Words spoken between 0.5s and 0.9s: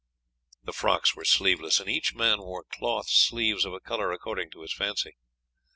The